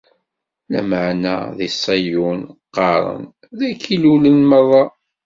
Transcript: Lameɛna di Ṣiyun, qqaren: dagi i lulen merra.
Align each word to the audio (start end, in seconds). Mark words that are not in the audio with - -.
Lameɛna 0.71 1.33
di 1.57 1.67
Ṣiyun, 1.81 2.39
qqaren: 2.67 3.23
dagi 3.57 3.87
i 3.93 3.97
lulen 4.03 4.39
merra. 4.49 4.83